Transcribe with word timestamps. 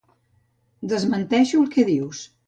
Desmenteixo 0.93 1.59
el 1.65 1.69
que 1.75 1.85
dius. 1.91 2.23